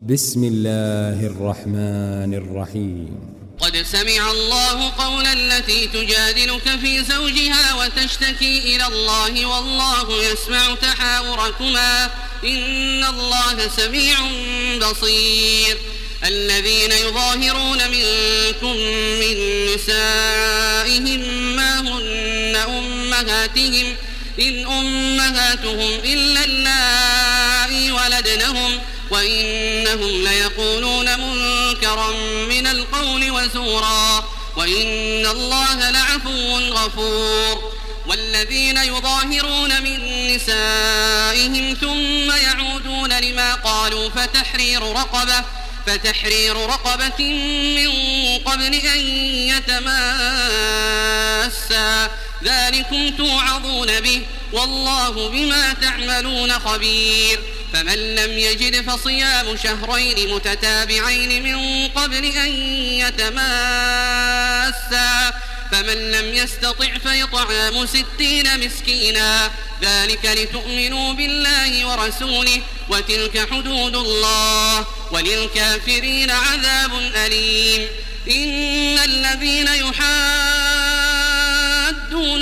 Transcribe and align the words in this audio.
بسم 0.00 0.44
الله 0.44 1.26
الرحمن 1.26 2.34
الرحيم. 2.34 3.34
قد 3.60 3.76
سمع 3.76 4.30
الله 4.30 4.90
قول 4.90 5.26
التي 5.26 5.86
تجادلك 5.86 6.78
في 6.80 7.04
زوجها 7.04 7.74
وتشتكي 7.74 8.76
إلى 8.76 8.86
الله 8.86 9.46
والله 9.46 10.24
يسمع 10.32 10.74
تحاوركما. 10.74 12.10
إن 12.44 13.04
الله 13.04 13.68
سميع 13.76 14.16
بصير. 14.90 15.78
الذين 16.24 16.92
يظاهرون 16.92 17.78
منكم 17.90 18.76
من 19.20 19.36
نسائهم 19.74 21.20
ما 21.56 21.80
هن 21.80 22.56
أمهاتهم. 22.56 23.96
إن 24.40 24.66
أمهاتهم 24.66 25.90
إلا 26.04 26.44
اللائي 26.44 27.92
ولدنهم. 27.92 28.80
وإنهم 29.10 30.24
ليقولون 30.24 31.20
منكرا 31.20 32.10
من 32.48 32.66
القول 32.66 33.30
وزورا 33.30 34.24
وإن 34.56 35.26
الله 35.26 35.90
لعفو 35.90 36.58
غفور 36.58 37.72
والذين 38.06 38.76
يظاهرون 38.76 39.82
من 39.82 40.26
نسائهم 40.34 41.76
ثم 41.80 42.30
يعودون 42.30 43.12
لما 43.12 43.54
قالوا 43.54 44.10
فتحرير 44.10 44.82
رقبة 44.82 45.44
فتحرير 45.86 46.56
رقبة 46.56 47.24
من 47.76 47.88
قبل 48.38 48.74
أن 48.74 49.00
يتماسا 49.48 50.66
ذلكم 52.44 53.10
توعظون 53.16 54.00
به 54.00 54.22
والله 54.52 55.28
بما 55.28 55.72
تعملون 55.72 56.52
خبير 56.52 57.40
فمن 57.72 58.14
لم 58.14 58.38
يجد 58.38 58.90
فصيام 58.90 59.56
شهرين 59.56 60.34
متتابعين 60.34 61.42
من 61.42 61.88
قبل 61.88 62.24
أن 62.24 62.50
يتماسا 63.02 64.32
فمن 65.72 66.10
لم 66.10 66.34
يستطع 66.34 66.98
فيطعام 66.98 67.86
ستين 67.86 68.66
مسكينا. 68.66 69.50
ذلك 69.82 70.24
لتؤمنوا 70.24 71.12
بالله 71.12 71.86
ورسوله 71.86 72.62
وتلك 72.88 73.48
حدود 73.50 73.96
الله 73.96 74.86
وللكافرين 75.12 76.30
عذاب 76.30 76.92
أليم. 77.26 77.88
إن 78.30 78.98
الذين 78.98 79.66
يحادون 79.66 80.06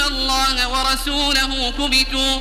الله 0.00 0.68
ورسوله 0.68 1.70
كبتوا 1.70 2.40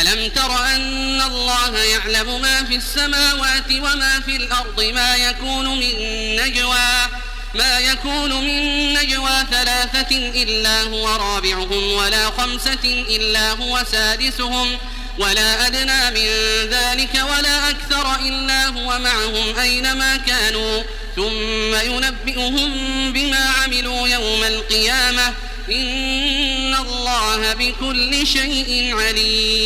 ألم 0.00 0.28
تر 0.28 0.64
أن 0.64 1.20
الله 1.20 1.78
يعلم 1.78 2.40
ما 2.42 2.64
في 2.64 2.76
السماوات 2.76 3.72
وما 3.72 4.20
في 4.26 4.36
الأرض 4.36 4.82
ما 4.82 5.16
يكون 5.16 5.78
من 5.78 5.96
نجوى؟ 6.36 7.06
ما 7.54 7.78
يكون 7.78 8.32
من 8.32 8.92
نجوى 8.94 9.30
ثلاثة 9.50 10.16
إلا 10.16 10.82
هو 10.82 11.08
رابعهم 11.08 11.92
ولا 11.92 12.30
خمسة 12.30 13.04
إلا 13.10 13.52
هو 13.52 13.84
سادسهم 13.92 14.78
ولا 15.18 15.66
أدنى 15.66 16.10
من 16.10 16.28
ذلك 16.70 17.14
ولا 17.14 17.70
أكثر 17.70 18.16
إلا 18.20 18.66
هو 18.66 18.98
معهم 18.98 19.58
أينما 19.58 20.16
كانوا. 20.16 20.82
ثم 21.16 21.74
ينبئهم 21.74 23.12
بما 23.12 23.50
عملوا 23.64 24.08
يوم 24.08 24.44
القيامة. 24.44 25.34
إن 25.70 26.74
الله 26.74 27.52
بكل 27.54 28.26
شيء 28.26 28.94
عليم. 28.96 29.65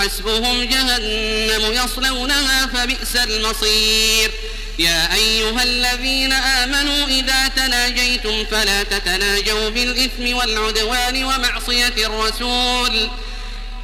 حسبهم 0.00 0.62
جهنم 0.62 1.72
يصلونها 1.72 2.66
فبئس 2.66 3.16
المصير. 3.16 4.30
يا 4.78 5.14
أيها 5.14 5.62
الذين 5.62 6.32
آمنوا 6.32 7.06
إذا 7.06 7.48
تناجيتم 7.48 8.44
فلا 8.44 8.82
تتناجوا 8.82 9.68
بالإثم 9.68 10.36
والعدوان 10.36 11.24
ومعصية 11.24 11.94
الرسول. 12.06 13.10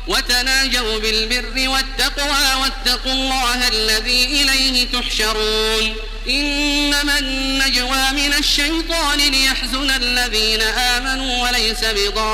وتناجوا 0.07 0.99
بالبر 0.99 1.69
والتقوى 1.69 2.55
واتقوا 2.63 3.13
الله 3.13 3.69
الذي 3.69 4.25
إليه 4.25 4.87
تحشرون. 4.93 5.97
إنما 6.29 7.19
النجوى 7.19 8.13
من 8.13 8.35
الشيطان 8.39 9.19
ليحزن 9.19 9.91
الذين 9.91 10.63
آمنوا 10.63 11.43
وليس 11.43 11.85
بضارهم 11.85 12.29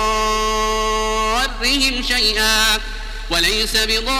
شيئا. 2.09 2.81
وليس 3.33 3.77
بضارهم 3.77 4.13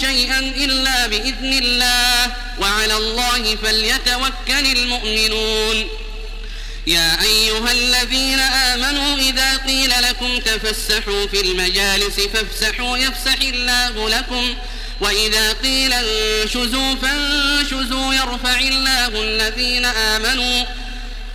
شيئا 0.00 0.38
إلا 0.38 1.06
بإذن 1.06 1.52
الله. 1.52 2.32
وعلى 2.58 2.96
الله 2.96 3.56
فليتوكل 3.56 4.66
المؤمنون. 4.76 5.88
يا 6.86 7.22
أيها 7.22 7.72
الذين 7.72 8.40
آمنوا 8.40 9.16
إذا 9.16 9.56
قيل 9.56 9.90
لكم 10.02 10.38
تفسحوا 10.38 11.26
في 11.26 11.40
المجالس 11.40 12.20
فافسحوا 12.34 12.96
يفسح 12.98 13.40
الله 13.42 14.08
لكم. 14.08 14.54
وإذا 15.00 15.52
قيل 15.52 15.92
انشزوا 15.92 16.94
فانشزوا 16.94 18.14
يرفع 18.14 18.58
الله 18.58 19.22
الذين 19.22 19.84
آمنوا. 19.84 20.64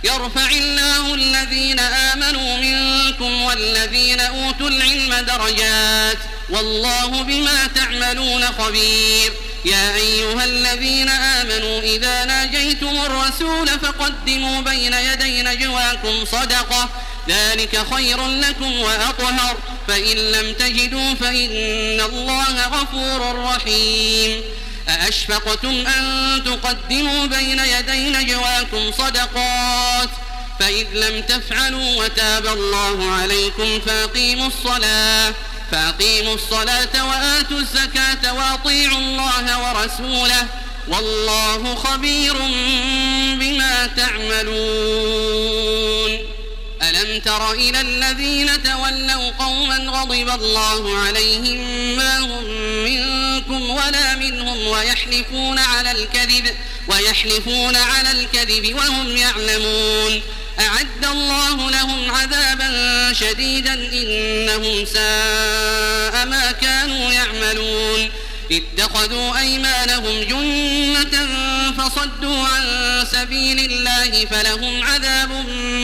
يرفع 0.04 0.50
الله 0.50 1.14
الذين 1.14 1.80
آمنوا 1.80 2.56
منكم 2.56 3.42
والذين 3.42 4.20
أوتوا 4.20 4.68
العلم 4.68 5.14
درجات 5.14 6.18
والله 6.50 7.22
بما 7.22 7.66
تعملون 7.66 8.44
خبير. 8.46 9.32
يا 9.64 9.94
أيها 9.94 10.44
الذين 10.44 11.08
آمنوا 11.08 11.80
إذا 11.80 12.24
ناجيتم 12.24 13.00
الرسول 13.06 13.68
فقدموا 13.68 14.60
بين 14.60 14.92
يدي 14.92 15.42
نجواكم 15.42 16.24
صدقة. 16.24 16.88
ذلك 17.28 17.86
خير 17.94 18.26
لكم 18.26 18.80
وأطهر. 18.80 19.56
فإن 19.88 20.16
لم 20.16 20.52
تجدوا 20.52 21.14
فإن 21.14 22.00
الله 22.00 22.66
غفور 22.66 23.44
رحيم. 23.44 24.42
أأشفقتم 24.88 25.86
أن 25.86 26.42
تقدموا 26.44 27.26
بين 27.26 27.58
يدي 27.58 28.10
نجواكم 28.10 28.92
صدقات 28.92 30.08
فإذ 30.60 30.86
لم 30.92 31.22
تفعلوا 31.22 32.04
وتاب 32.04 32.46
الله 32.46 33.10
عليكم 33.10 33.80
فأقيموا 33.86 34.46
الصلاة 34.46 35.34
فأقيموا 35.72 36.34
الصلاة 36.34 37.08
وآتوا 37.08 37.58
الزكاة 37.58 38.32
وأطيعوا 38.34 38.98
الله 38.98 39.68
ورسوله 39.68 40.46
والله 40.88 41.74
خبير 41.74 42.34
بما 43.40 43.86
تعملون 43.96 45.38
ألم 46.82 47.20
تر 47.20 47.52
إلى 47.52 47.80
الذين 47.80 48.62
تولوا 48.62 49.30
قوما 49.38 49.76
غضب 49.76 50.28
الله 50.28 50.98
عليهم 50.98 51.96
ما 51.96 52.18
هم 52.18 52.57
ولا 53.88 54.16
منهم 54.16 54.66
ويحلفون 54.66 55.58
على 55.58 55.90
الكذب 55.90 56.54
ويحلفون 56.88 57.76
على 57.76 58.10
الكذب 58.10 58.74
وهم 58.74 59.16
يعلمون. 59.16 60.22
أعد 60.60 61.04
الله 61.04 61.70
لهم 61.70 62.10
عذابا 62.10 63.12
شديدا 63.12 63.74
إنهم 63.74 64.84
ساء 64.84 66.26
ما 66.26 66.52
كانوا 66.62 67.12
يعملون. 67.12 68.10
اتخذوا 68.52 69.38
أيمانهم 69.38 70.22
جنة 70.22 71.28
فصدوا 71.78 72.46
عن 72.46 72.64
سبيل 73.12 73.72
الله 73.72 74.26
فلهم 74.30 74.84
عذاب 74.84 75.30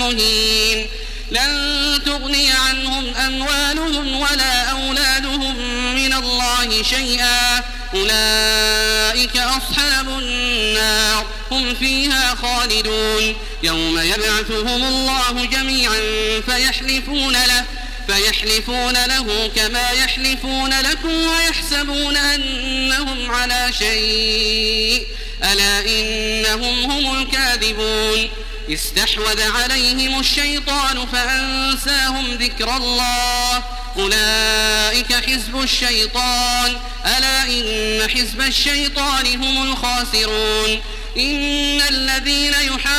مهين. 0.01 0.87
لن 1.31 2.01
تغني 2.07 2.53
عنهم 2.53 3.15
أموالهم 3.15 4.21
ولا 4.21 4.63
أولادهم 4.71 5.57
من 5.95 6.13
الله 6.13 6.83
شيئا. 6.83 7.74
أولئك 7.95 9.37
أصحاب 9.37 10.09
النار 10.09 11.27
هم 11.51 11.75
فيها 11.75 12.35
خالدون. 12.35 13.37
يوم 13.63 13.99
يبعثهم 13.99 14.85
الله 14.85 15.45
جميعا 15.45 16.01
فيحلفون 16.47 17.33
له 17.33 17.65
فيحلفون 18.07 18.93
له 18.93 19.51
كما 19.57 19.91
يحلفون 19.91 20.81
لكم 20.81 21.15
ويحسبون 21.15 22.17
أنهم 22.17 23.31
على 23.31 23.71
شيء. 23.79 25.07
ألا 25.45 25.81
إنهم 25.81 26.91
هم 26.91 27.23
الكاذبون. 27.23 28.31
استحوذ 28.71 29.43
عليهم 29.43 30.21
الشيطان 30.21 31.07
فأنساهم 31.07 32.35
ذكر 32.35 32.77
الله. 32.77 33.63
أولئك 33.99 35.13
حزب 35.13 35.63
الشيطان. 35.63 36.77
ألا 37.07 37.43
إن 37.43 38.11
حزب 38.11 38.41
الشيطان 38.41 39.27
هم 39.27 39.73
الخاسرون. 39.73 40.81
إن 41.17 41.83
الذين 41.91 42.55
يحادون 42.55 42.91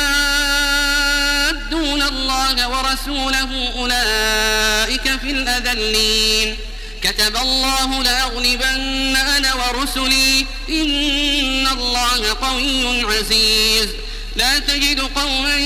الله 2.02 2.68
ورسوله 2.68 3.72
أولئك 3.76 5.20
في 5.20 5.30
الأذلين. 5.30 6.56
كتب 7.02 7.36
الله 7.36 8.02
لأغلبن 8.02 9.16
أنا 9.16 9.54
ورسلي. 9.54 10.46
إن 10.68 11.66
الله 11.66 12.36
قوي 12.42 13.02
عزيز. 13.04 13.88
لا 14.36 14.58
تجد 14.58 15.00
قوما 15.00 15.56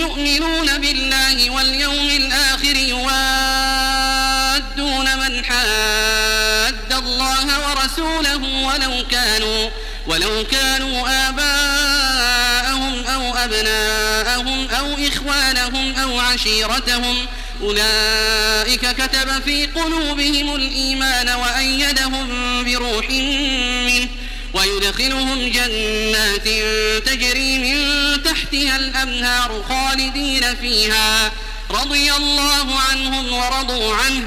يؤمنون 0.00 0.78
بالله 0.78 1.50
واليوم 1.50 2.10
الآخر 2.10 2.76
يوادون 2.76 3.77
ورسوله 7.70 8.36
ولو 8.36 9.06
كانوا 9.10 9.70
ولو 10.06 10.44
كانوا 10.50 11.28
آباءهم 11.28 13.06
أو 13.06 13.34
أبناءهم 13.36 14.68
أو 14.70 14.96
إخوانهم 15.08 15.96
أو 15.96 16.18
عشيرتهم. 16.20 17.26
أولئك 17.62 18.80
كتب 18.80 19.42
في 19.44 19.66
قلوبهم 19.66 20.54
الإيمان 20.54 21.28
وأيدهم 21.28 22.28
بروح 22.64 23.10
منه 23.10 24.08
ويدخلهم 24.54 25.50
جنات 25.50 26.48
تجري 27.06 27.58
من 27.58 28.22
تحتها 28.22 28.76
الأنهار 28.76 29.64
خالدين 29.68 30.54
فيها. 30.56 31.32
رضي 31.70 32.12
الله 32.12 32.80
عنهم 32.90 33.32
ورضوا 33.32 33.94
عنه. 33.94 34.26